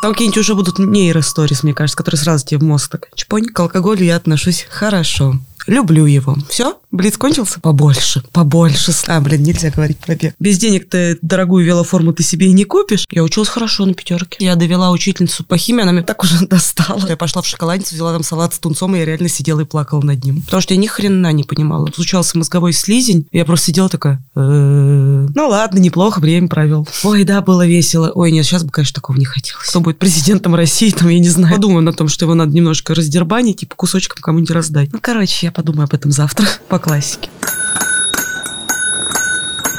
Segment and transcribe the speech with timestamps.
[0.00, 3.08] Там какие-нибудь уже будут нейросторис, мне кажется, которые сразу тебе в мозг так.
[3.14, 5.34] Чпонь, к алкоголю я отношусь хорошо.
[5.66, 6.36] Люблю его.
[6.48, 6.79] Все?
[6.92, 7.60] Блиц кончился?
[7.60, 8.92] Побольше, побольше.
[9.06, 10.34] А, блин, нельзя говорить про бег.
[10.40, 13.06] Без денег ты дорогую велоформу ты себе и не купишь.
[13.10, 14.44] Я училась хорошо на пятерке.
[14.44, 17.06] Я довела учительницу по химии, она меня так уже достала.
[17.08, 20.02] Я пошла в шоколадницу, взяла там салат с тунцом, и я реально сидела и плакала
[20.02, 20.42] над ним.
[20.42, 21.88] Потому что я ни хрена не понимала.
[21.94, 26.88] Случался мозговой слизень, я просто сидела такая, «Э, ну ладно, неплохо время провел.
[27.04, 28.10] Ой, да, было весело.
[28.14, 29.68] Ой, нет, сейчас бы, конечно, такого не хотелось.
[29.68, 31.54] Кто будет президентом России, там, я не знаю.
[31.54, 34.92] Подумаю на том, что его надо немножко раздербанить, типа кусочком кому-нибудь раздать.
[34.92, 37.28] Ну, короче, я подумаю об этом завтра по классике.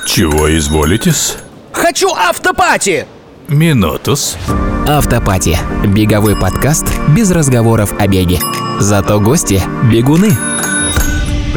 [0.05, 1.37] Чего изволитесь?
[1.71, 3.05] Хочу автопати!
[3.47, 4.37] Минутус.
[4.87, 5.57] Автопати.
[5.85, 8.39] Беговой подкаст без разговоров о беге.
[8.79, 10.37] Зато гости– бегуны.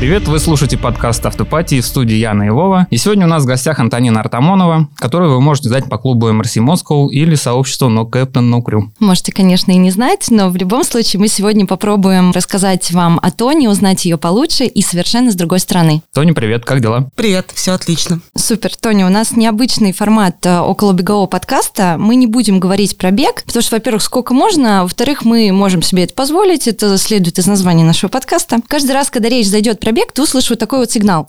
[0.04, 2.86] Привет, вы слушаете подкаст «Автопатии» в студии Яна и Вова.
[2.90, 6.62] И сегодня у нас в гостях Антонина Артамонова, которую вы можете знать по клубу MRC
[6.62, 8.90] Moscow или сообществу No Captain No Crew.
[8.98, 13.30] Можете, конечно, и не знать, но в любом случае мы сегодня попробуем рассказать вам о
[13.30, 16.02] Тоне, узнать ее получше и совершенно с другой стороны.
[16.12, 17.08] Тоня, привет, как дела?
[17.14, 18.20] Привет, все отлично.
[18.36, 21.96] Супер, Тоня, у нас необычный формат э, около бегового подкаста.
[21.98, 26.04] Мы не будем говорить про бег, потому что, во-первых, сколько можно, во-вторых, мы можем себе
[26.04, 28.58] это позволить, это следует из названия нашего подкаста.
[28.68, 31.28] Каждый раз, когда речь зайдет про бег, ты услышишь вот такой вот сигнал.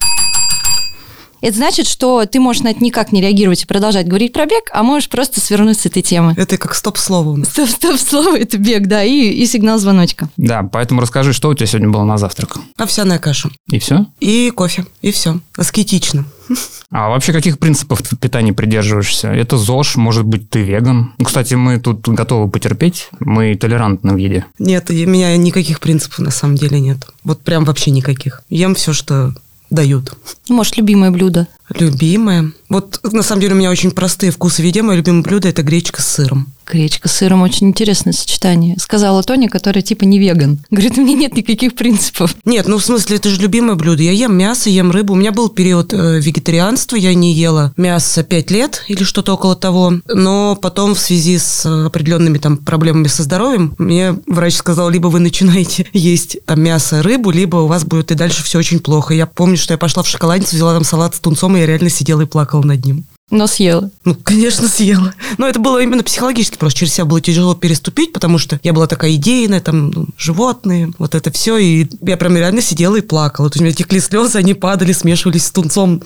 [1.46, 4.64] Это значит, что ты можешь на это никак не реагировать и продолжать говорить про бег,
[4.74, 6.34] а можешь просто свернуть с этой темы.
[6.38, 7.50] Это как стоп-слово у нас.
[7.50, 10.28] Стоп-стоп-слово– это бег, да, и, и сигнал звоночка.
[10.38, 12.58] Да, поэтому расскажи, что у тебя сегодня было на завтрак?
[12.78, 13.52] Овсяная каша.
[13.70, 14.08] И все?
[14.20, 14.88] И кофе.
[15.04, 15.40] И все.
[15.56, 16.26] Аскетично.
[16.92, 19.28] А вообще каких принципов ты питания придерживаешься?
[19.28, 21.14] Это ЗОЖ, может быть, ты веган?
[21.18, 24.46] Ну, Кстати, мы тут готовы потерпеть, мы толерантны в еде.
[24.60, 27.00] Нет, у меня никаких принципов на самом деле нет.
[27.24, 28.44] Вот прям вообще никаких.
[28.50, 29.34] Ем все, что
[29.70, 30.14] дают.
[30.50, 31.48] Может, любимое блюдо?
[31.70, 32.52] Любимое.
[32.70, 34.82] Вот на самом деле у меня очень простые вкусы в еде.
[34.82, 36.48] Мое любимое блюдо– это гречка с сыром.
[36.66, 38.76] Гречка с сыром очень интересное сочетание.
[38.80, 40.60] Сказала Тоня, которая типа не веган.
[40.72, 42.36] Говорит, у меня нет никаких принципов.
[42.44, 44.02] Нет, ну в смысле, это же любимое блюдо.
[44.02, 45.14] Я ем мясо, ем рыбу.
[45.14, 49.56] У меня был период э, вегетарианства, я не ела мясо 5 лет или что-то около
[49.56, 49.94] того.
[50.08, 55.08] Но потом в связи с э, определенными там проблемами со здоровьем, мне врач сказал, либо
[55.08, 59.14] вы начинаете есть там мясо, рыбу, либо у вас будет и дальше все очень плохо.
[59.14, 61.90] Я помню, что я пошла в шоколадницу, взяла там салат с тунцом, и я реально
[61.90, 63.06] сидела и плакала над ним.
[63.32, 63.90] Но съела.
[64.04, 65.14] Ну, конечно, съела.
[65.40, 68.86] Но это было именно психологически, просто через себя было тяжело переступить, потому что я была
[68.86, 73.50] такая идейная, там, ну, животные, вот это все, и я прям реально сидела и плакала.
[73.50, 76.04] То есть у меня текли слезы, они падали, смешивались с тунцом.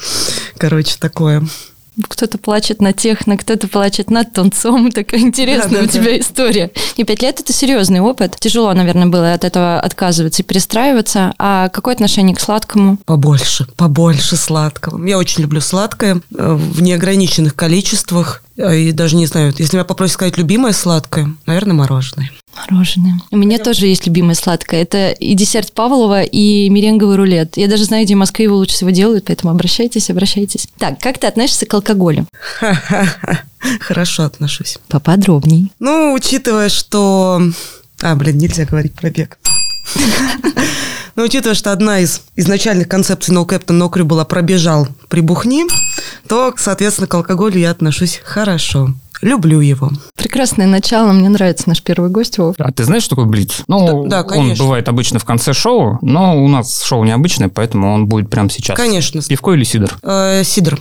[0.57, 1.45] Короче, такое.
[2.07, 4.91] Кто-то плачет на техно, кто-то плачет над тунцом.
[4.99, 6.71] Такая интересная Да, да, у тебя история.
[6.95, 8.35] И пять лет– это серьезный опыт.
[8.39, 11.33] Тяжело, наверное, было от этого отказываться и перестраиваться.
[11.37, 12.97] А какое отношение к сладкому?
[13.05, 15.05] Побольше, побольше сладкого.
[15.05, 18.43] Я очень люблю сладкое э, в неограниченных количествах.
[18.59, 22.29] Э, И даже не знаю, если меня попросят сказать любимое сладкое, наверное, мороженое.
[22.69, 23.19] Мороженое.
[23.31, 24.81] У меня тоже есть любимое сладкое.
[24.81, 27.55] Это и десерт Павлова, и меренговый рулет.
[27.55, 30.67] Я даже знаю, где в Москве его лучше всего делают, поэтому обращайтесь, обращайтесь.
[30.77, 32.25] Так, как ты относишься к алкоголю?
[33.79, 34.77] Хорошо отношусь.
[34.89, 35.71] Поподробней.
[35.79, 37.41] Ну, учитывая, что...
[38.01, 39.37] А, блин, нельзя говорить про бег.
[41.15, 45.65] Но учитывая, что одна из изначальных концепций No Captain No Crew была «пробежал, прибухни»,
[46.29, 48.89] то, соответственно, к алкоголю я отношусь хорошо.
[49.21, 49.89] Люблю его.
[50.15, 51.11] Прекрасное начало.
[51.11, 52.55] Мне нравится наш первый гость, Вов.
[52.57, 53.63] А ты знаешь, что такое блиц?
[53.67, 54.63] Ну, Да- да, он конечно.
[54.63, 58.77] бывает обычно в конце шоу, но у нас шоу необычное, поэтому он будет прямо сейчас.
[58.77, 59.21] Конечно.
[59.21, 59.93] Пивко или сидр?
[60.03, 60.79] Э, Сидор.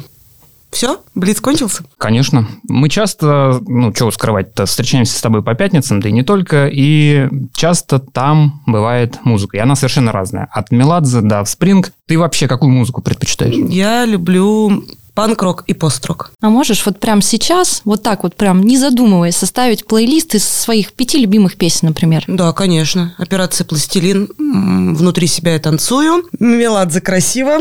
[0.71, 0.99] Все?
[1.15, 1.83] Блиц кончился?
[1.97, 2.47] Конечно.
[2.69, 7.29] Мы часто, ну, чего скрывать-то, встречаемся с тобой по пятницам, да и не только, и
[7.55, 10.47] часто там бывает музыка, и она совершенно разная.
[10.53, 11.91] От Меладзе до Спринг.
[12.07, 13.55] Ты вообще какую музыку предпочитаешь?
[13.71, 14.85] Я люблю
[15.19, 16.31] панк-рок и пост-рок.
[16.41, 20.93] А можешь вот прямо сейчас, вот так вот прям не задумываясь, составить плейлист из своих
[20.93, 22.23] пяти любимых песен, например?
[22.29, 23.17] Да, конечно.
[23.19, 24.29] Операция «Пластилин».
[24.39, 26.23] Внутри себя я танцую.
[26.39, 27.59] Меладзе красиво.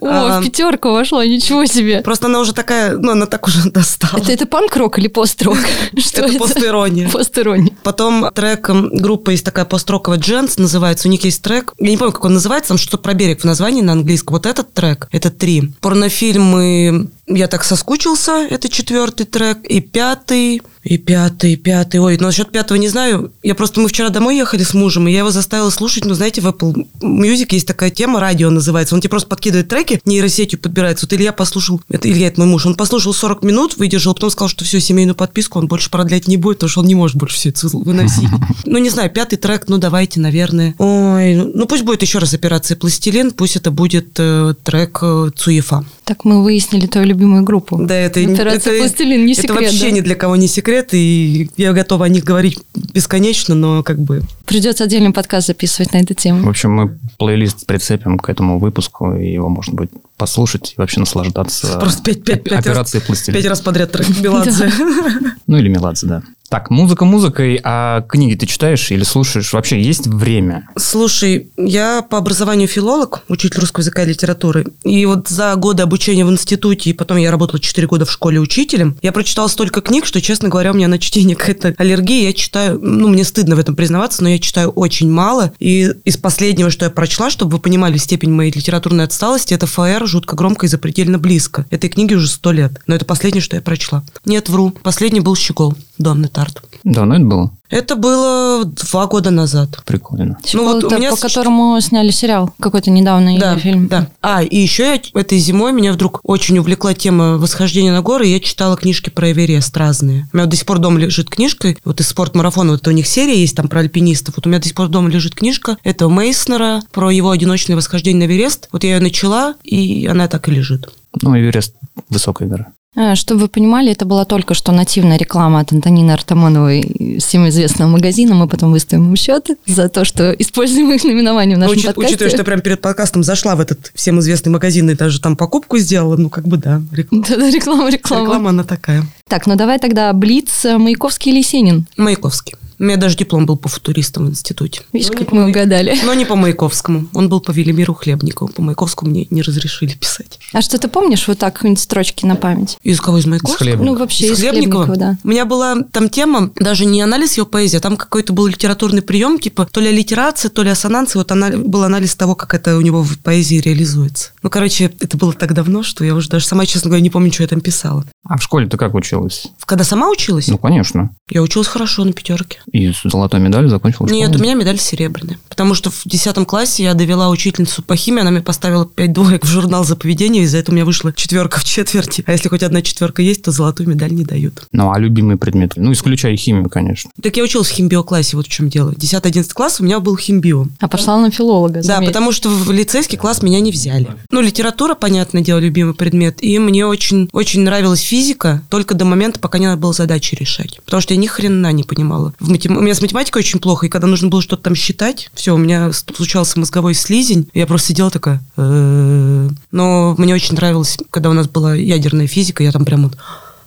[0.00, 2.02] О, А, в пятерку вошла, ничего себе.
[2.02, 4.20] Просто она уже такая, ну, она так уже достала.
[4.20, 5.56] Это, это панк-рок или пост-рок?
[5.96, 7.08] Что Это постирония.
[7.08, 7.72] Пост-ирония.
[7.82, 11.08] Потом трек группы есть такая построковая Дженс, называется.
[11.08, 11.72] У них есть трек.
[11.78, 14.34] Я не помню, как он называется, там что-то про берег в названии на английском.
[14.34, 15.72] Вот этот трек, это три.
[15.80, 19.58] Порнофильмы mutluyum «Я так соскучился», это четвертый трек.
[19.64, 22.00] И пятый, и пятый, и пятый.
[22.00, 23.32] Ой, ну, насчет пятого не знаю.
[23.42, 26.06] Я просто, мы вчера домой ехали с мужем, и я его заставила слушать.
[26.06, 28.94] Ну, знаете, в Apple Music есть такая тема, радио называется.
[28.94, 31.06] Он тебе просто подкидывает треки, нейросетью подбирается.
[31.06, 34.48] Вот Илья послушал, это Илья, это мой муж, он послушал 40 минут, выдержал, потом сказал,
[34.48, 37.36] что все, семейную подписку он больше продлять не будет, потому что он не может больше
[37.36, 38.28] все это выносить.
[38.64, 40.74] Ну, не знаю, пятый трек, ну, давайте, наверное.
[40.78, 45.84] Ой, ну, пусть будет еще раз операция «Пластилин», пусть это будет э, трек э, «Цуефа».
[46.04, 47.76] Так мы выяснили твою любимую любимую группу.
[47.78, 49.90] Да, это, Операция это, «Пластилин» не это секрет, вообще да?
[49.90, 52.58] ни для кого не секрет, и я готова о них говорить
[52.94, 54.22] бесконечно, но как бы...
[54.46, 56.48] Придется отдельный подкаст записывать на эту В тему.
[56.48, 61.78] общем, мы плейлист прицепим к этому выпуску, и его можно будет послушать и вообще наслаждаться
[61.80, 63.36] Просто пять- пять- пять раз- операцией пластилин.
[63.40, 64.70] Пять раз подряд трек Меладзе.
[65.46, 66.22] Ну или Меладзе, да.
[66.48, 69.52] Так, музыка музыкой, а книги ты читаешь или слушаешь?
[69.52, 70.68] Вообще есть время?
[70.76, 74.66] Слушай, я по образованию филолог, учитель русского языка и литературы.
[74.82, 78.40] И вот за годы обучения в институте, и потом я работала 4 года в школе
[78.40, 82.24] учителем, я прочитала столько книг, что, честно говоря, у меня на чтение какая-то аллергия.
[82.26, 85.52] Я читаю, ну, мне стыдно в этом признаваться, но я читаю очень мало.
[85.60, 90.04] И из последнего, что я прочла, чтобы вы понимали степень моей литературной отсталости, это ФР
[90.10, 91.66] «Жутко громко и запредельно близко».
[91.70, 94.04] Этой книге уже сто лет, но это последнее, что я прочла.
[94.24, 94.72] Нет, вру.
[94.82, 96.62] Последний был «Щегол» Донны Тарт.
[96.82, 97.50] Давно это было?
[97.68, 99.82] Это было два года назад.
[99.84, 100.38] Прикольно.
[100.54, 103.86] Ну, вот у меня по которому сняли сериал какой-то недавно Да, или фильм.
[103.86, 104.08] да.
[104.22, 108.32] А, и еще я этой зимой меня вдруг очень увлекла тема восхождения на горы, и
[108.32, 110.26] я читала книжки про Эверест разные.
[110.32, 113.06] У меня вот до сих пор дома лежит книжка, вот из спортмарафона, вот у них
[113.06, 116.08] серия есть там про альпинистов, вот у меня до сих пор дома лежит книжка этого
[116.08, 118.68] Мейснера про его одиночное восхождение на Эверест.
[118.72, 120.88] Вот я ее начала, и она так и лежит.
[121.20, 121.74] Ну, Эверест–
[122.08, 122.72] высокая гора.
[122.96, 127.88] А, Чтобы вы понимали, это была только что нативная реклама от Антонины Артамоновой, всем известного
[127.88, 128.34] магазина.
[128.34, 132.14] Мы потом выставим им счет за то, что используем их наименование в нашем учит- подкасте.
[132.14, 135.36] учитывая, что я прям перед подкастом зашла в этот всем известный магазин и даже там
[135.36, 137.24] покупку сделала, ну, как бы да, реклама.
[137.28, 138.22] Да-да, реклама, реклама.
[138.24, 139.04] Реклама она такая.
[139.28, 141.86] Так, ну давай тогда Блиц, э, Маяковский или Есенин?
[141.96, 142.54] Маяковский.
[142.80, 144.80] У меня даже диплом был по футуристам в институте.
[144.94, 145.98] Видишь, Но как не мы по- угадали.
[146.04, 147.08] Но не по Маяковскому.
[147.12, 148.50] Он был по Велимиру Хлебникову.
[148.50, 150.38] По Маяковскому мне не разрешили писать.
[150.54, 152.78] А что ты помнишь вот так какие-нибудь строчки на память?
[152.82, 153.18] Из кого?
[153.18, 153.56] Из Маяковского?
[153.56, 153.84] Из Хлебникова.
[153.86, 154.84] Ну, вообще Из из, Хлебникова?
[154.86, 155.18] Хлебникова, да.
[155.22, 159.02] У меня была там тема, даже не анализ его поэзии, а там какой-то был литературный
[159.02, 161.20] прием, типа то ли аллитерация, то ли ассонанция.
[161.20, 164.30] Вот она, был анализ того, как это у него в поэзии реализуется.
[164.42, 167.30] Ну, короче, это было так давно, что я уже даже сама, честно говоря, не помню,
[167.30, 168.06] что я там писала.
[168.24, 169.48] А в школе ты как училась?
[169.66, 171.10] Когда сама училась, Ну, конечно.
[171.28, 172.58] я училась хорошо на пятерке.
[172.72, 174.20] И с золотой медалью закончила школу?
[174.20, 175.38] Нет, у меня медаль серебряная.
[175.48, 179.44] Потому что в 10 классе я довела учительницу по химии, она мне поставила 5 двоек
[179.44, 182.22] в журнал за поведение, из-за этого у меня вышла четверка в четверти.
[182.26, 184.66] А если хоть одна четверка есть, то золотую медаль не дают.
[184.72, 185.72] Ну, а любимый предмет?
[185.76, 187.10] Ну, исключая химию, конечно.
[187.20, 188.92] Так я училась в химбиоклассе, вот в чем дело.
[188.92, 190.66] 10-11 класс у меня был химбио.
[190.78, 191.74] А пошла на филолога.
[191.74, 192.08] Да, заметь.
[192.08, 194.08] потому что в лицейский класс меня не взяли.
[194.30, 196.42] Ну, литература, понятное дело, любимый предмет.
[196.42, 200.80] И мне очень, очень нравилась физика, только до момента, пока не надо было задачи решать.
[200.84, 202.32] Потому что я ни хрена не понимала.
[202.38, 205.30] В матем- У меня с математикой очень плохо, и когда нужно было что-то там считать,
[205.34, 208.42] все, у меня случался мозговой слизень, я просто сидела такая...
[208.56, 209.50] «Э-э-э».
[209.72, 213.16] Но мне очень нравилось, когда у нас была ядерная физика, я там прям вот,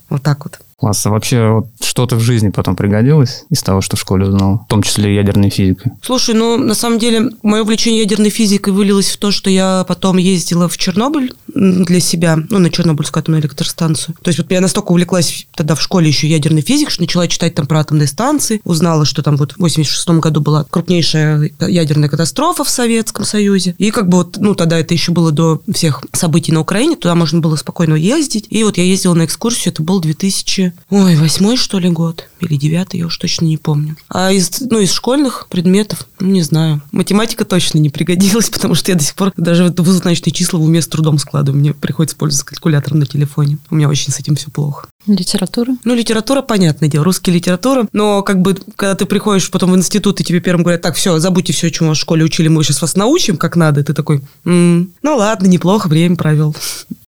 [0.09, 0.59] вот так вот.
[0.83, 1.05] Класс.
[1.05, 4.65] А вообще вот что-то в жизни потом пригодилось из того, что в школе узнал?
[4.65, 5.93] В том числе ядерной физикой.
[6.01, 10.17] Слушай, ну, на самом деле, мое увлечение ядерной физикой вылилось в то, что я потом
[10.17, 14.15] ездила в Чернобыль для себя, ну, на Чернобыльскую атомную электростанцию.
[14.21, 17.55] То есть вот я настолько увлеклась тогда в школе еще ядерной физикой, что начала читать
[17.55, 22.65] там про атомные станции, узнала, что там вот в 86 году была крупнейшая ядерная катастрофа
[22.65, 23.73] в Советском Союзе.
[23.77, 27.15] И как бы вот, ну, тогда это еще было до всех событий на Украине, туда
[27.15, 28.47] можно было спокойно ездить.
[28.49, 32.55] И вот я ездила на экскурсию, это был 2000, ой, восьмой, что ли, год, или
[32.55, 33.95] девятый, я уж точно не помню.
[34.09, 36.81] А из, ну, из школьных предметов, ну, не знаю.
[36.91, 40.63] Математика точно не пригодилась, потому что я до сих пор даже вот двузначные числа в
[40.63, 41.59] уме с трудом складываю.
[41.59, 43.57] Мне приходится пользоваться калькулятором на телефоне.
[43.69, 44.87] У меня очень с этим все плохо.
[45.05, 45.75] Литература.
[45.83, 50.21] Ну, литература, понятное дело, русская литература, но как бы, когда ты приходишь потом в институт,
[50.21, 52.81] и тебе первым говорят, так, все, забудьте все, чему вас в школе учили, мы сейчас
[52.81, 56.55] вас научим, как надо, и ты такой, «М, ну ладно, неплохо время провел.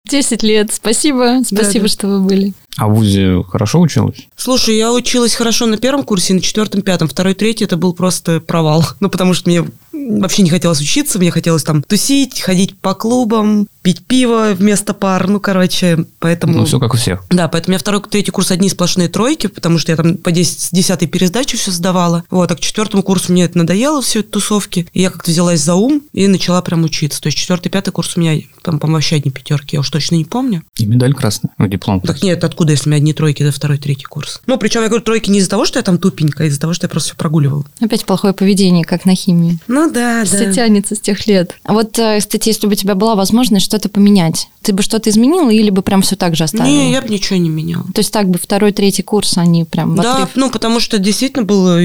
[0.09, 0.73] 10 лет.
[0.73, 1.41] Спасибо.
[1.45, 1.89] Спасибо, Да-да.
[1.89, 2.55] что вы были.
[2.77, 4.29] А в ВУЗе хорошо училась?
[4.37, 8.41] Слушай, я училась хорошо на первом курсе, на четвертом, пятом, второй, третий это был просто
[8.41, 8.85] провал.
[9.01, 13.67] Ну, потому что мне вообще не хотелось учиться, мне хотелось там тусить, ходить по клубам,
[13.83, 16.59] пить пиво вместо пар, ну, короче, поэтому...
[16.59, 17.25] Ну, все как у всех.
[17.31, 20.31] Да, поэтому у меня второй, третий курс одни сплошные тройки, потому что я там по
[20.31, 22.25] 10, с 10 пересдачи все сдавала.
[22.31, 24.87] Вот, а к четвертому курсу мне это надоело, все это тусовки.
[24.93, 27.21] И я как-то взялась за ум и начала прям учиться.
[27.21, 30.15] То есть четвертый, пятый курс у меня там, по-моему, вообще одни пятерки, я уж точно
[30.15, 30.63] не помню.
[30.77, 31.51] И медаль красная.
[31.59, 32.01] Ну, диплом.
[32.01, 34.41] Так нет, откуда, если у меня одни тройки, это второй, третий курс?
[34.47, 36.73] Ну, причем я говорю тройки не из-за того, что я там тупенькая, а из-за того,
[36.73, 37.65] что я просто все прогуливала.
[37.81, 39.59] Опять плохое поведение, как на химии.
[39.69, 41.57] Ну да, Все тянется с тех лет.
[41.65, 45.11] А вот, э, кстати, если бы у тебя была возможность что-то поменять, ты бы что-то
[45.11, 46.67] изменила или бы прям все так же оставила?
[46.67, 47.85] Не, я бы ничего не меняла.
[47.95, 50.31] То есть так бы второй, третий курс, они прям в Да, отрыв.
[50.37, 51.81] ну, потому что действительно было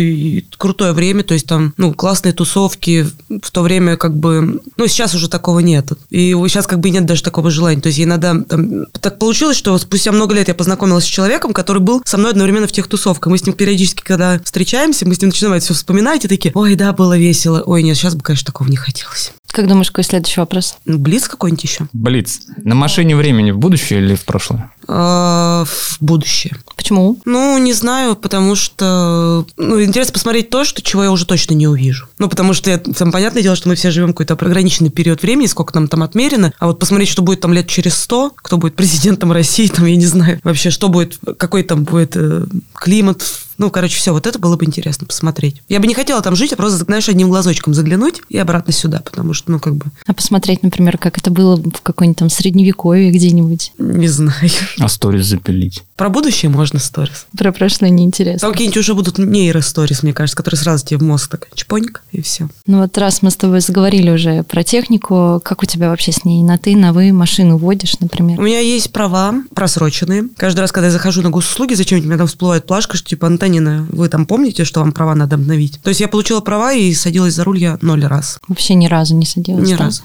[0.57, 5.15] крутое время, то есть там, ну, классные тусовки, в то время как бы, ну, сейчас
[5.15, 5.91] уже такого нет.
[6.09, 9.77] И сейчас как бы нет даже такого желания, то есть надо, там, так получилось, что
[9.77, 13.31] спустя много лет я познакомилась с человеком, который был со мной одновременно в тех тусовках.
[13.31, 16.51] Мы с ним периодически, когда встречаемся, мы с ним начинаем это все вспоминать и такие,
[16.55, 19.33] ой, да, было весело, ой, нет, сейчас бы, конечно, такого не хотелось.
[19.57, 20.77] Как думаешь, какой следующий вопрос?
[20.85, 21.87] Ну, Блиц какой-нибудь еще?
[21.91, 22.41] Блиц.
[22.57, 24.69] На машине времени в будущее или в прошлое?
[24.87, 26.55] А, в будущее.
[26.75, 27.17] Почему?
[27.25, 29.47] Ну, не знаю, потому что...
[29.57, 32.07] Ну, интересно посмотреть то, что, чего я уже точно не увижу.
[32.19, 35.47] Ну, потому что, я, там, понятное дело, что мы все живем какой-то ограниченный период времени,
[35.47, 38.75] сколько нам там отмерено, а вот посмотреть, что будет там лет через сто, кто будет
[38.75, 42.45] президентом России, там, я не знаю, вообще, что будет, какой там будет э,
[42.75, 43.23] климат,
[43.57, 45.61] ну, короче, все, вот это было бы интересно посмотреть.
[45.67, 48.99] Я бы не хотела там жить, а просто, знаешь, одним глазочком заглянуть и обратно сюда,
[48.99, 53.11] потому что, ну, как бы, А посмотреть, например, как это было в какой-нибудь там средневековье
[53.11, 53.73] где-нибудь.
[53.77, 54.49] не знаю.
[54.79, 55.83] А сторис запилить?
[55.97, 57.25] Про будущее можно сторис.
[57.35, 58.39] Про прошлое неинтересно.
[58.39, 62.21] Там какие-нибудь уже будут нейросторис, мне кажется, которые сразу тебе в мозг так чпоньк, и
[62.21, 62.49] все.
[62.67, 66.23] Ну вот раз мы с тобой заговорили уже про технику, как у тебя вообще с
[66.23, 68.39] ней на ты, на вы машину водишь, например?
[68.39, 70.25] У меня есть права просроченные.
[70.37, 73.25] Каждый раз, когда я захожу на госуслуги, зачем у меня там всплывает плашка, что типа,
[73.25, 75.79] Антонина, вы там помните, что вам права надо обновить?
[75.81, 78.39] То есть я получила права и садилась за руль я ноль раз.
[78.47, 79.67] Вообще ни разу не садилась.
[79.67, 79.85] Ни да?
[79.85, 80.03] разу.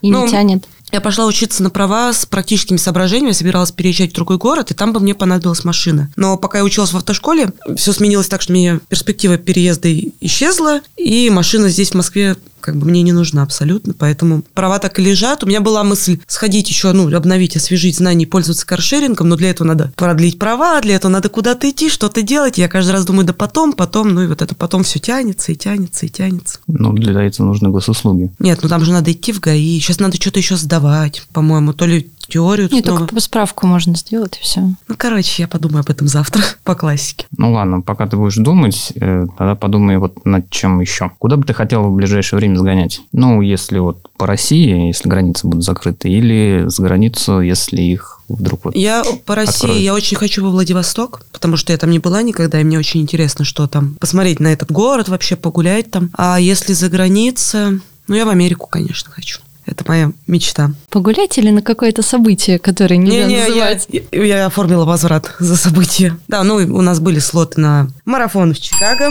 [0.00, 0.64] И Ну, не тянет.
[0.94, 4.92] Я пошла учиться на права с практическими соображениями, собиралась переезжать в другой город, и там
[4.92, 6.08] бы мне понадобилась машина.
[6.14, 11.30] Но пока я училась в автошколе, все сменилось так, что мне перспектива переезда исчезла, и
[11.30, 15.44] машина здесь, в Москве, как бы мне не нужна абсолютно, поэтому права так и лежат.
[15.44, 19.50] У меня была мысль сходить еще, ну, обновить, освежить знания и пользоваться каршерингом, но для
[19.50, 22.56] этого надо продлить права, для этого надо куда-то идти, что-то делать.
[22.56, 25.56] Я каждый раз думаю, да потом, потом, ну и вот это потом все тянется и
[25.56, 26.58] тянется и тянется.
[26.66, 28.32] Ну, для этого нужны госуслуги.
[28.38, 29.78] Нет, ну там же надо идти в ГАИ.
[29.80, 32.68] Сейчас надо что-то еще сдавать, по-моему, то ли теорию.
[32.72, 33.08] Не, тут новую.
[33.08, 34.60] только справку можно сделать, и все.
[34.60, 37.26] Ну, короче, я подумаю об этом завтра по классике.
[37.36, 41.12] Ну ладно, пока ты будешь думать, э, тогда подумай вот над чем еще.
[41.18, 43.00] Куда бы ты хотел в ближайшее время сгонять?
[43.12, 48.64] Ну, если вот по России, если границы будут закрыты, или за границу, если их вдруг
[48.64, 48.74] вот...
[48.74, 49.82] Я по России, Откроют.
[49.82, 53.00] я очень хочу во Владивосток, потому что я там не была никогда, и мне очень
[53.00, 53.94] интересно, что там.
[54.00, 56.10] Посмотреть на этот город, вообще погулять там.
[56.14, 59.38] А если за граница, ну, я в Америку, конечно, хочу.
[59.66, 60.72] Это моя мечта.
[60.90, 63.88] Погулять или на какое-то событие, которое нельзя Не-не, я, называть?
[63.90, 66.16] я- я оформила возврат за события.
[66.28, 69.10] Да, ну, у нас были слоты на марафон в Чикаго.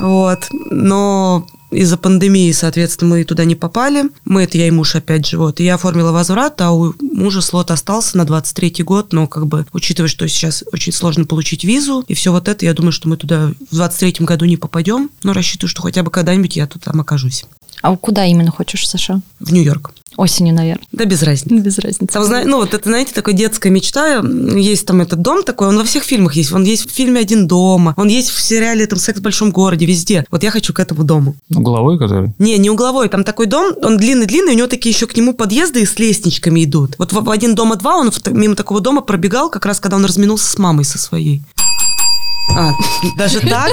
[0.00, 0.46] Вот.
[0.70, 4.04] Но из-за пандемии, соответственно, мы туда не попали.
[4.24, 5.60] Мы, это я и муж опять же, вот.
[5.60, 9.66] И я оформила возврат, а у мужа слот остался на 23-й год, но как бы,
[9.72, 13.16] учитывая, что сейчас очень сложно получить визу, и все вот это, я думаю, что мы
[13.18, 17.00] туда в 23-м году не попадем, но рассчитываю, что хотя бы когда-нибудь я тут там
[17.00, 17.44] окажусь.
[17.82, 19.20] А куда именно хочешь в США?
[19.40, 19.92] В Нью-Йорк.
[20.16, 20.84] Осенью, наверное.
[20.90, 21.62] Да без разницы.
[21.62, 22.12] Без разницы.
[22.12, 24.18] Там, ну, вот это, знаете, такая детская мечта.
[24.18, 26.50] Есть там этот дом такой, он во всех фильмах есть.
[26.50, 29.86] Он есть в фильме «Один дома», он есть в сериале там «Секс в большом городе»,
[29.86, 30.24] везде.
[30.32, 31.36] Вот я хочу к этому дому.
[31.54, 32.32] Угловой, который?
[32.40, 35.86] Не, не угловой, там такой дом, он длинный-длинный, у него такие еще к нему подъезды
[35.86, 36.96] с лестничками идут.
[36.98, 40.50] Вот в «Один дома два» он мимо такого дома пробегал, как раз когда он разминулся
[40.50, 41.42] с мамой со своей.
[42.56, 42.72] А,
[43.16, 43.72] даже так?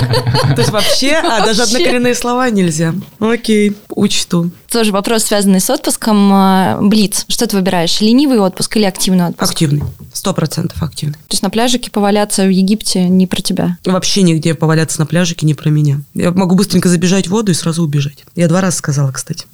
[0.55, 1.13] То есть вообще?
[1.15, 2.93] А, даже однокоренные слова нельзя.
[3.19, 4.51] Окей, учту.
[4.69, 6.31] Тоже вопрос, связанный с отпуском.
[6.33, 7.25] А, Блиц.
[7.27, 7.99] Что ты выбираешь?
[8.01, 9.51] Ленивый отпуск или активный отпуск?
[9.51, 9.83] Активный.
[10.13, 11.15] Сто процентов активный.
[11.15, 13.77] То есть на пляжике поваляться в Египте не про тебя.
[13.85, 16.01] Вообще нигде поваляться на пляжике не про меня.
[16.13, 18.23] Я могу быстренько забежать в воду и сразу убежать.
[18.35, 19.45] Я два раза сказала, кстати.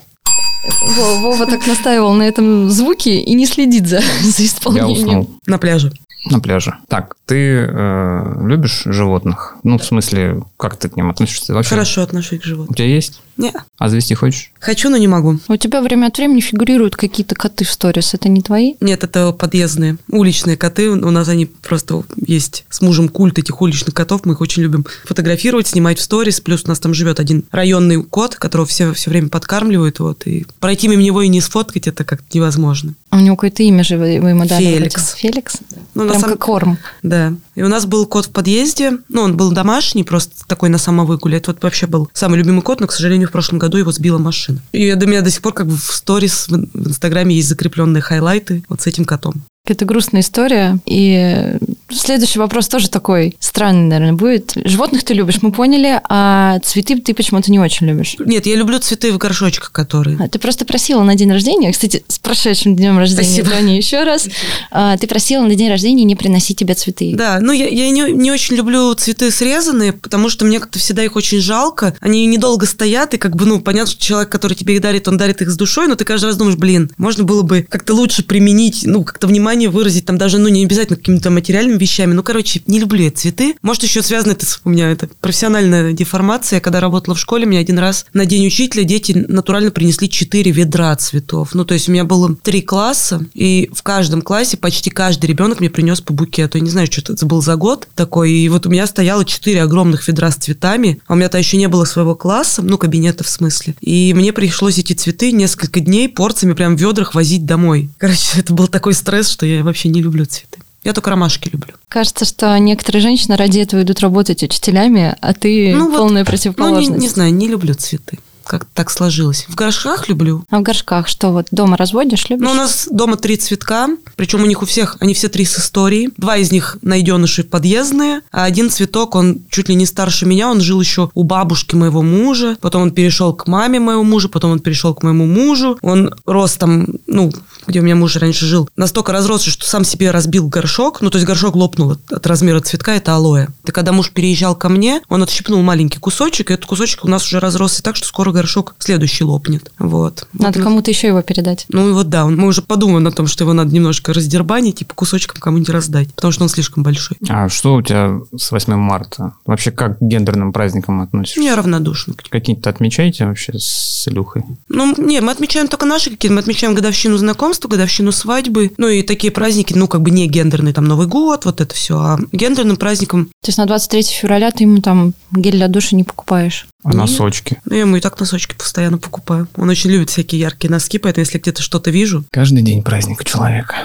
[1.21, 4.91] Вова, так настаивал на этом звуке и не следит за, за Я исполнением.
[4.91, 5.91] уснул На пляже.
[6.25, 6.75] На пляже.
[6.87, 7.35] Так, ты
[7.67, 9.55] э, любишь животных?
[9.63, 11.53] Ну, в смысле, как ты к ним относишься?
[11.53, 11.71] Вообще?
[11.71, 12.75] Хорошо отношусь к У животным.
[12.75, 13.21] тебя есть?
[13.37, 14.51] Не, А завести хочешь?
[14.59, 15.39] хочу, но не могу.
[15.47, 18.13] У тебя время от времени фигурируют какие-то коты в сторис.
[18.13, 18.75] Это не твои?
[18.81, 20.91] Нет, это подъездные, уличные коты.
[20.91, 24.25] У нас они просто есть с мужем культ этих уличных котов.
[24.25, 26.39] Мы их очень любим фотографировать, снимать в сторис.
[26.39, 29.99] Плюс у нас там живет один районный кот, которого все все время подкармливают.
[29.99, 32.93] Вот, и пройти мимо него и не сфоткать, это как-то невозможно.
[33.13, 34.63] У него какое-то имя же вы, ему дали.
[34.63, 34.95] Феликс.
[34.95, 35.21] вроде.
[35.33, 35.57] Феликс?
[35.95, 36.77] Ну, на Прям самом- как корм.
[37.03, 37.33] Да.
[37.55, 38.93] И у нас был кот в подъезде.
[39.09, 41.37] Ну, он был домашний, просто такой на самовыгуле.
[41.37, 44.17] Это вот вообще был самый любимый кот, но, к сожалению, в прошлом году его сбила
[44.17, 44.59] машина.
[44.71, 48.63] И до меня до сих пор как бы в сторис в Инстаграме есть закрепленные хайлайты
[48.69, 49.33] вот с этим котом.
[49.67, 50.79] Это грустная история.
[50.85, 51.57] И
[51.95, 54.53] следующий вопрос тоже такой странный, наверное, будет.
[54.55, 58.15] Животных ты любишь, мы поняли, а цветы ты почему-то не очень любишь.
[58.19, 60.17] Нет, я люблю цветы в горшочках, которые.
[60.19, 63.49] А, Ты просто просила на день рождения, кстати, с прошедшим днем рождения, Спасибо.
[63.49, 64.27] Тони, еще раз.
[64.71, 67.13] А, Ты просила на день рождения не приносить тебе цветы.
[67.15, 71.03] Да, ну я, я не, не очень люблю цветы срезанные, потому что мне как-то всегда
[71.03, 71.95] их очень жалко.
[71.99, 75.17] Они недолго стоят, и как бы, ну, понятно, что человек, который тебе их дарит, он
[75.17, 78.23] дарит их с душой, но ты каждый раз думаешь, блин, можно было бы как-то лучше
[78.23, 82.13] применить, ну, как-то внимание выразить, там даже, ну, не обязательно какими-то материальными вещами.
[82.13, 83.55] Ну, короче, не люблю я цветы.
[83.61, 84.61] Может, еще связано это с...
[84.63, 86.59] У меня это профессиональная деформация.
[86.59, 90.95] Когда работала в школе, мне один раз на день учителя дети натурально принесли 4 ведра
[90.95, 91.53] цветов.
[91.53, 95.59] Ну, то есть у меня было три класса, и в каждом классе почти каждый ребенок
[95.59, 96.57] мне принес по букету.
[96.57, 98.31] Я не знаю, что это был за год такой.
[98.31, 101.01] И вот у меня стояло 4 огромных ведра с цветами.
[101.07, 103.75] А у меня-то еще не было своего класса, ну, кабинета в смысле.
[103.81, 107.89] И мне пришлось эти цветы несколько дней порциями прям в ведрах возить домой.
[107.97, 110.59] Короче, это был такой стресс, что я вообще не люблю цветы.
[110.83, 111.73] Я только ромашки люблю.
[111.89, 116.25] Кажется, что некоторые женщины ради этого идут работать учителями, а ты Ну, вот, полная Ну,
[116.25, 116.89] противоположность.
[116.89, 118.17] не, не знаю, не люблю цветы.
[118.51, 119.45] Как так сложилось.
[119.47, 120.43] В горшках люблю.
[120.49, 122.45] А в горшках что, вот дома разводишь, любишь?
[122.45, 125.57] Ну, у нас дома три цветка, причем у них у всех, они все три с
[125.57, 126.09] историей.
[126.17, 130.59] Два из них найденыши подъездные, а один цветок, он чуть ли не старше меня, он
[130.59, 134.59] жил еще у бабушки моего мужа, потом он перешел к маме моего мужа, потом он
[134.59, 135.77] перешел к моему мужу.
[135.81, 137.31] Он рос там, ну,
[137.67, 141.17] где у меня муж раньше жил, настолько разросся, что сам себе разбил горшок, ну, то
[141.17, 143.47] есть горшок лопнул от, от размера цветка, это алоэ.
[143.63, 147.25] И когда муж переезжал ко мне, он отщипнул маленький кусочек, и этот кусочек у нас
[147.25, 149.71] уже разросся так, что скоро горшок следующий лопнет.
[149.77, 150.27] Вот.
[150.33, 150.63] Надо Вот.
[150.63, 151.65] кому-то еще его передать.
[151.69, 155.39] Ну вот да, мы уже подумаем о том, что его надо немножко раздербанить, типа кусочком
[155.39, 157.17] кому-нибудь раздать, потому что он слишком большой.
[157.29, 159.33] А что у тебя с 8 марта?
[159.45, 161.41] Вообще как к гендерным праздникам относишься?
[161.41, 162.15] Я равнодушна.
[162.29, 164.43] Какие-то отмечаете вообще с Илюхой?
[164.69, 166.33] Ну, не, мы отмечаем только наши какие-то.
[166.33, 168.71] Мы отмечаем годовщину знакомства, годовщину свадьбы.
[168.77, 171.99] Ну, и такие праздники, ну, как бы не гендерные, там, Новый год, вот это все.
[171.99, 176.03] А гендерным праздником, То есть на 23 февраля ты ему там гель для душа не
[176.03, 176.67] покупаешь.
[176.83, 176.97] А Нет.
[176.97, 177.61] носочки?
[177.65, 179.47] ну, я ему и так носочки постоянно покупаю.
[179.55, 182.23] Он очень любит всякие яркие носки, поэтому если где-то что-то вижу...
[182.31, 183.75] Каждый день праздник у человека.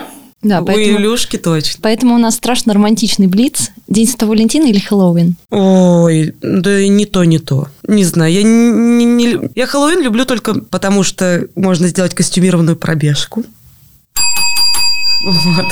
[0.43, 0.99] Да, У поэтому...
[0.99, 1.81] Илюшки точно.
[1.83, 3.71] Поэтому у нас страшно романтичный блиц.
[3.89, 5.37] День Святого Валентина или Хэллоуин?
[5.51, 7.69] Ой, да и не то, не то.
[7.87, 13.45] Не знаю, я не, не я Хэллоуин люблю только потому, что можно сделать костюмированную пробежку.
[15.25, 15.67] Вот.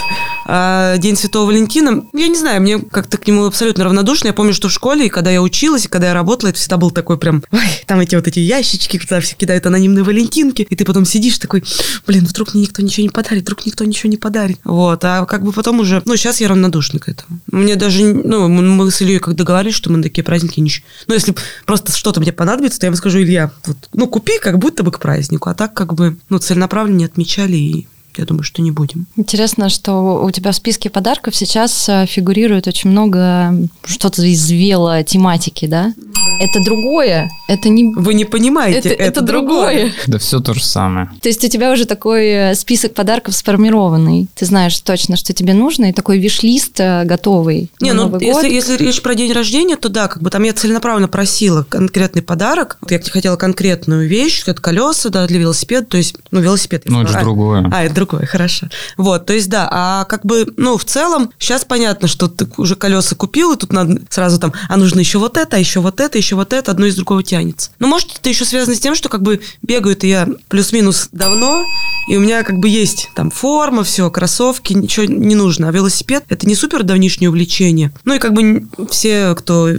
[0.47, 4.29] А День Святого Валентина, я не знаю, мне как-то к нему абсолютно равнодушно.
[4.29, 6.77] Я помню, что в школе, и когда я училась, и когда я работала, это всегда
[6.77, 10.77] был такой прям, ой, там эти вот эти ящички, куда все кидают анонимные валентинки, и
[10.77, 11.65] ты потом сидишь такой,
[12.07, 14.59] блин, вдруг мне никто ничего не подарит, вдруг никто ничего не подарит.
[14.65, 17.41] Вот, а как бы потом уже, ну, сейчас я равнодушна к этому.
[17.51, 20.85] Мне даже, ну, мы с Ильей как договорились, что мы на такие праздники ничего.
[21.07, 21.35] Ну, если
[21.67, 24.93] просто что-то мне понадобится, то я ему скажу, Илья, вот, ну, купи как будто бы
[24.93, 27.89] к празднику, а так как бы, ну, целенаправленно не отмечали, и
[28.21, 29.07] я думаю, что не будем.
[29.17, 33.55] Интересно, что у тебя в списке подарков сейчас э, фигурирует очень много
[33.85, 35.93] что-то из вело тематики, да?
[36.41, 37.31] Это другое.
[37.49, 37.93] Это не...
[37.95, 39.93] Вы не понимаете, Это, это другое.
[40.07, 41.11] Да все то же самое.
[41.21, 44.29] То есть у тебя уже такой э, список подарков сформированный.
[44.35, 47.71] Ты знаешь точно, что тебе нужно, и такой виш-лист э, готовый.
[47.81, 48.53] Не, на ну Новый если, год.
[48.53, 52.79] если речь про день рождения, то да, как бы там я целенаправленно просила конкретный подарок.
[52.81, 56.85] Вот я хотела конкретную вещь, это колеса, да, для велосипеда, то есть, ну, велосипед.
[56.87, 57.35] Ну, это же сказала.
[57.35, 57.71] другое.
[57.73, 58.69] А, это другое, хорошо.
[58.97, 62.77] Вот, то есть, да, а как бы, ну, в целом, сейчас понятно, что ты уже
[62.77, 66.01] колеса купил, и тут надо сразу там, а нужно еще вот это, а еще вот
[66.01, 67.71] это, еще вот это, одно из другого тянется.
[67.79, 71.65] Ну, может, это еще связано с тем, что как бы бегаю-то я плюс-минус давно,
[72.09, 75.69] и у меня как бы есть там форма, все, кроссовки, ничего не нужно.
[75.69, 77.93] А велосипед– это не супер давнишнее увлечение.
[78.05, 79.71] Ну и как бы все, кто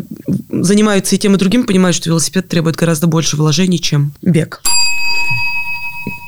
[0.49, 4.61] занимается и тем, и другим, понимают, что велосипед требует гораздо больше вложений, чем бег.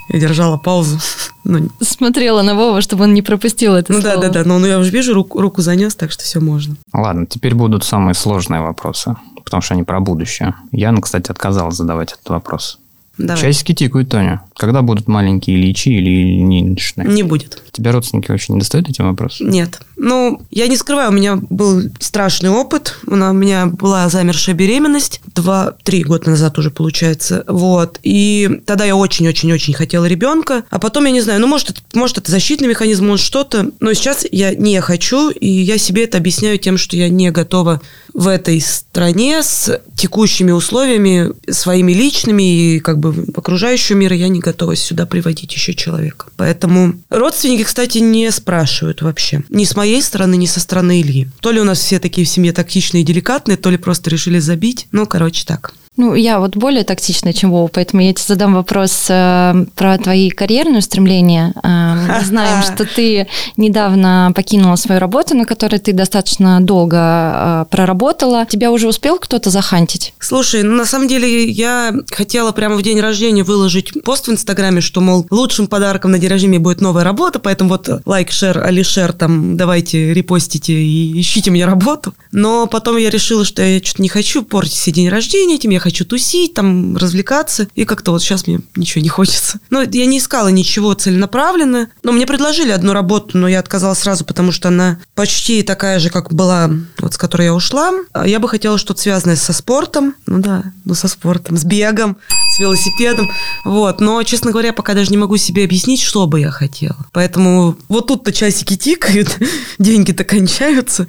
[0.09, 0.99] Я держала паузу.
[1.49, 4.27] Ну, Смотрела на Вова, чтобы он не пропустил это ну да, слово.
[4.27, 4.49] да, да.
[4.49, 6.75] Но ну, я уже вижу, руку, руку занес, так что все можно.
[6.91, 9.15] Ладно, теперь будут самые сложные вопросы,
[9.45, 10.55] потому что они про будущее.
[10.73, 12.79] Яна, кстати, отказалась задавать этот вопрос.
[13.17, 13.41] Давай.
[13.41, 14.41] Часики тикают, Тоня.
[14.55, 17.03] Когда будут маленькие Ильичи или Ильиничны?
[17.03, 17.63] Не будет.
[17.71, 19.49] Тебя родственники вообще не достают этим вопросом?
[19.49, 19.79] Нет.
[19.95, 22.99] Ну, я не скрываю, у меня был страшный опыт.
[23.07, 25.21] У меня была замершая беременность.
[25.33, 27.43] Два-три года назад уже, получается.
[27.47, 27.99] Вот.
[28.03, 30.63] И тогда я очень-очень-очень хотела ребенка.
[30.69, 33.71] А потом, я не знаю, ну, может, это, может, это защитный механизм, может, что-то.
[33.79, 37.81] Но сейчас я не хочу, и я себе это объясняю тем, что я не готова
[38.13, 44.39] в этой стране с текущими условиями, своими личными и как бы окружающего мира, я не
[44.39, 46.27] готова сюда приводить еще человека.
[46.37, 49.43] Поэтому родственники, кстати, не спрашивают вообще.
[49.49, 51.29] Ни с моей стороны, ни со стороны Ильи.
[51.39, 54.39] То ли у нас все такие в семье тактичные и деликатные, то ли просто решили
[54.39, 54.87] забить.
[54.91, 55.73] Ну, короче, так.
[55.97, 60.29] Ну, я вот более тактичная, чем Вова, поэтому я тебе задам вопрос э, про твои
[60.29, 61.53] карьерные устремления.
[61.63, 67.65] Э, мы знаем, что ты недавно покинула свою работу, на которой ты достаточно долго э,
[67.71, 68.45] проработала.
[68.45, 70.13] Тебя уже успел кто-то захантить?
[70.19, 74.81] Слушай, ну на самом деле я хотела прямо в день рождения выложить пост в Инстаграме,
[74.81, 79.13] что, мол, лучшим подарком на день рождения будет новая работа, поэтому вот лайк, шер, алишер,
[79.13, 82.13] там, давайте репостите и ищите мне работу.
[82.31, 85.79] Но потом я решила, что я что-то не хочу портить себе день рождения этим, я
[85.87, 89.61] хочу тусить, там, развлекаться, и как-то вот сейчас мне ничего не хочется.
[89.69, 94.25] Но я не искала ничего целенаправленно, но мне предложили одну работу, но я отказалась сразу,
[94.25, 96.69] потому что она почти такая же, как была,
[96.99, 97.93] вот с которой я ушла.
[98.11, 102.17] А Я бы хотела что-то связанное со спортом, ну да, ну со спортом, с бегом,
[102.57, 103.29] с велосипедом,
[103.63, 104.01] вот.
[104.01, 106.97] Но, честно говоря, пока даже не могу себе объяснить, что бы я хотела.
[107.13, 109.37] Поэтому вот тут-то часики тикают,
[109.79, 111.07] деньги-то кончаются.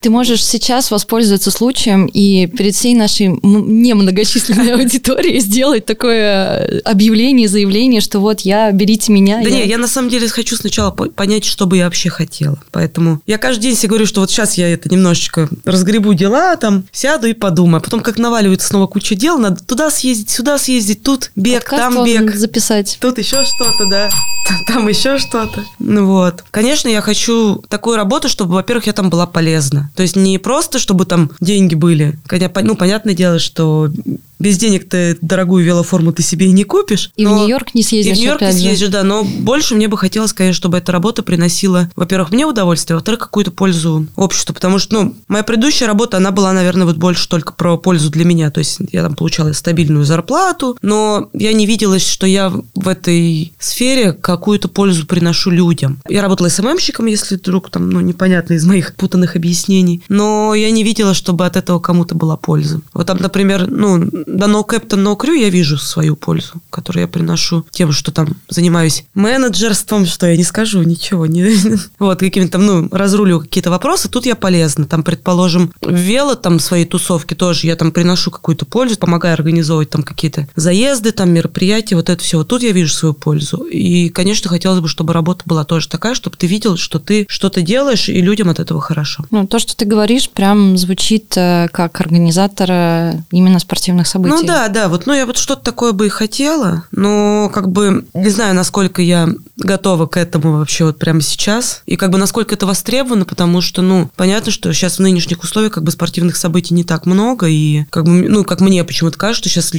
[0.00, 8.00] Ты можешь сейчас воспользоваться случаем и перед всей нашей немногочисленной аудиторией сделать такое объявление, заявление,
[8.00, 9.42] что вот я, берите меня.
[9.42, 12.10] Да я- не, я на самом деле хочу сначала по- понять, что бы я вообще
[12.10, 12.60] хотела.
[12.70, 16.84] Поэтому я каждый день себе говорю, что вот сейчас я это немножечко разгребу дела, там,
[16.92, 17.78] сяду и подумаю.
[17.78, 21.94] А потом как наваливается снова куча дел, надо туда съездить, сюда съездить, тут бег, Подкаст
[21.96, 22.36] там бег.
[22.36, 22.98] записать.
[23.00, 24.08] Тут еще что-то, да.
[24.66, 25.62] Там еще что-то.
[25.78, 26.42] Ну вот.
[26.50, 29.87] Конечно, я хочу такую работу, чтобы, во-первых, я там была полезна.
[29.94, 32.18] То есть не просто, чтобы там деньги были.
[32.26, 33.90] Хотя, ну, понятное дело, что
[34.38, 37.10] без денег ты дорогую велоформу ты себе и не купишь.
[37.16, 39.88] И в но- Нью-Йорк не и в съездишь, Нью-Йорк не съездишь, да, но больше мне
[39.88, 44.54] бы хотелось, конечно, чтобы эта работа приносила, во-первых, мне удовольствие, а во-вторых, какую-то пользу обществу,
[44.54, 48.24] потому что, ну, моя предыдущая работа, она была, наверное, вот больше только про пользу для
[48.24, 52.88] меня, то есть я там получала стабильную зарплату, но я не видела, что я в
[52.88, 56.00] этой сфере какую-то пользу приношу людям.
[56.08, 60.84] Я работала СММщиком, если вдруг там, ну, непонятно из моих путанных объяснений, но я не
[60.84, 62.80] видела, чтобы от этого кому-то была польза.
[62.92, 63.98] Вот там, например, ну,
[64.28, 68.36] до No Captain No Crew я вижу свою пользу, которую я приношу тем, что там
[68.48, 71.56] занимаюсь менеджерством, что я не скажу ничего, не,
[71.98, 74.84] вот, какими-то ну, разрулю какие-то вопросы, тут я полезна.
[74.86, 80.02] Там, предположим, вело, там, своей тусовки тоже я там приношу какую-то пользу, помогаю организовывать там
[80.02, 82.38] какие-то заезды, там, мероприятия, вот это все.
[82.38, 83.58] Вот тут я вижу свою пользу.
[83.64, 87.62] И, конечно, хотелось бы, чтобы работа была тоже такая, чтобы ты видел, что ты что-то
[87.62, 89.24] делаешь, и людям от этого хорошо.
[89.30, 94.17] Ну, то, что ты говоришь, прям звучит э, как организатора именно спортивных событий.
[94.18, 98.04] Ну да, да, вот, ну я вот что-то такое бы и хотела, но как бы
[98.14, 102.54] не знаю, насколько я готова к этому вообще вот прямо сейчас, и как бы насколько
[102.54, 106.74] это востребовано, потому что, ну, понятно, что сейчас в нынешних условиях как бы спортивных событий
[106.74, 109.72] не так много, и как бы, ну, как мне почему-то кажется, что сейчас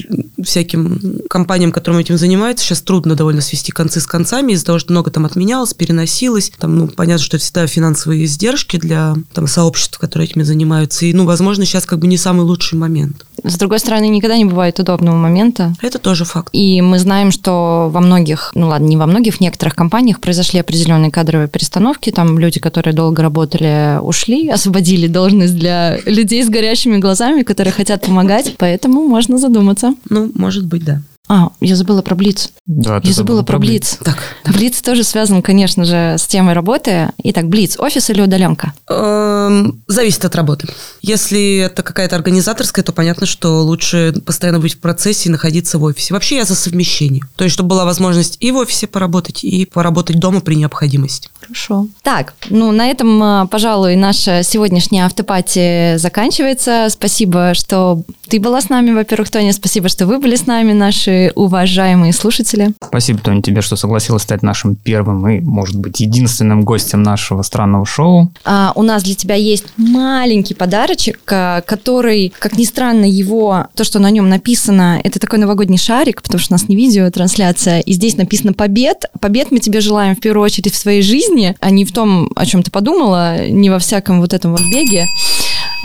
[0.43, 4.91] всяким компаниям, которым этим занимаются, сейчас трудно довольно свести концы с концами из-за того, что
[4.91, 9.97] много там отменялось, переносилось, там, ну, понятно, что это всегда финансовые издержки для там сообществ,
[9.97, 13.25] которые этими занимаются, и, ну, возможно, сейчас как бы не самый лучший момент.
[13.43, 15.73] С другой стороны, никогда не бывает удобного момента.
[15.81, 16.49] Это тоже факт.
[16.51, 19.39] И мы знаем, что во многих, ну ладно, не во многих, в
[19.69, 22.11] некоторых компаниях произошли определенные кадровые перестановки.
[22.11, 28.05] Там люди, которые долго работали, ушли, освободили должность для людей с горящими глазами, которые хотят
[28.05, 28.55] помогать.
[28.57, 29.93] Поэтому можно задуматься.
[30.09, 31.01] Ну, может быть, да.
[31.31, 32.49] А, я забыла про Блиц.
[32.65, 33.99] Да, Я забыла про Блиц.
[34.03, 37.11] Так, Блиц тоже связан, конечно же, с темой работы.
[37.23, 38.73] Итак, Блиц, офис или удаленка?
[38.89, 40.67] Эм, зависит от работы.
[41.03, 45.83] Если это какая-то организаторская, то понятно, что лучше постоянно быть в процессе и находиться в
[45.83, 46.15] офисе.
[46.15, 47.21] Вообще я за совмещение.
[47.35, 51.29] То есть, чтобы была возможность и в офисе поработать, и поработать дома при необходимости.
[51.39, 51.87] Хорошо.
[52.01, 56.87] Так, ну на этом, а, пожалуй, наша сегодняшняя автопати заканчивается.
[56.89, 59.53] Спасибо, что ты была с нами, во-первых, Тоня.
[59.53, 62.73] Спасибо, что вы были с нами, наши уважаемые слушатели.
[62.83, 67.85] Спасибо, Тоня, тебе, что согласилась стать нашим первым и, может быть, единственным гостем нашего странного
[67.85, 68.31] шоу.
[68.45, 73.83] А, у нас для тебя есть маленький подарочек, а, который, как ни странно, его, то,
[73.83, 77.79] что на нем написано, это такой новогодний шарик, потому что у нас не видео трансляция,
[77.79, 79.05] и здесь написано «Побед».
[79.19, 82.45] Побед мы тебе желаем в первую очередь в своей жизни, а не в том, о
[82.45, 85.05] чем ты подумала, не во всяком вот этом вот беге.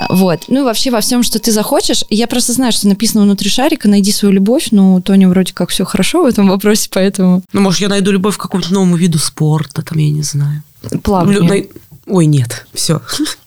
[0.09, 0.45] Вот.
[0.49, 2.05] Ну и вообще во всем, что ты захочешь.
[2.11, 5.71] Я просто знаю, что написано внутри шарика «Найди свою любовь», но у Тони вроде как
[5.71, 9.19] все хорошо в этом вопросе, поэтому Ну, может, я найду любовь к какому-то новому виду
[9.19, 10.63] спорта, там, я не знаю.
[11.03, 11.31] плавно.
[11.33, 11.69] Лю-
[12.07, 13.01] Ой, нет, все.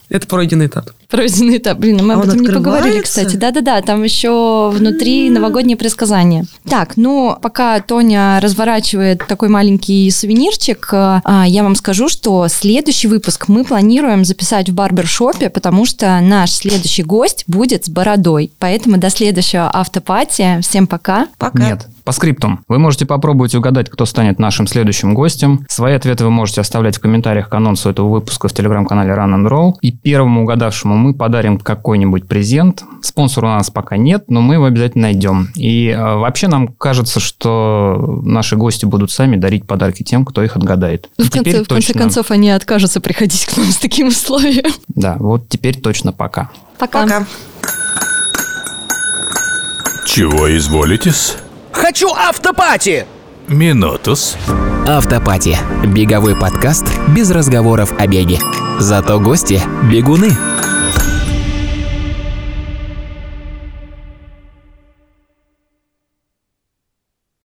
[0.10, 0.92] Это пройденный этап.
[1.10, 1.80] Пройденный этап.
[1.80, 3.36] Блин, мы А об этом не поговорили, кстати.
[3.36, 6.46] Да-да-да, там еще внутри новогоднее предсказание.
[6.70, 13.50] Так, ну, пока Тоня разворачивает такой маленький сувенирчик, а, я вам скажу, что следующий выпуск
[13.50, 18.52] мы планируем записать в барбершопе, потому что наш следующий гость будет с бородой.
[18.60, 20.60] Поэтому до следующего автопати.
[20.62, 21.28] Всем пока.
[21.38, 21.64] Пока.
[21.64, 22.62] Нет, по скриптум.
[22.70, 25.66] Вы можете попробовать угадать, кто станет нашим следующим гостем.
[25.68, 29.50] Свои ответы вы можете оставлять в комментариях к анонсу этого выпуска в телеграм-канале Run and
[29.50, 29.74] Roll.
[29.82, 32.86] И первому угадавшему мы подарим какой-нибудь презент.
[33.02, 35.50] Спонсора у нас пока нет, но мы его обязательно найдем.
[35.58, 40.56] И э, вообще нам кажется, что наши гости будут сами дарить подарки тем, кто их
[40.56, 41.10] отгадает.
[41.18, 44.08] Ну, в, конце, теперь в конце точно- концов, они откажутся приходить к нам с таким
[44.08, 44.72] условием.
[44.88, 46.52] Да, вот теперь точно пока.
[46.80, 47.04] Пока.
[47.04, 47.26] Пока.
[50.06, 51.36] Чего изволитесь?
[51.80, 53.06] Хочу автопати!
[53.48, 54.36] Минутус.
[54.88, 55.58] Автопати.
[55.86, 58.40] Беговой подкаст без разговоров о беге.
[58.80, 59.62] Зато гости–
[59.92, 60.36] бегуны.